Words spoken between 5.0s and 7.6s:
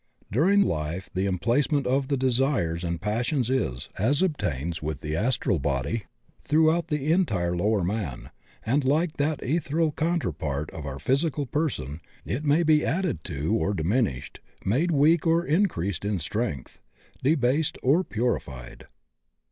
the astral body, through out the entire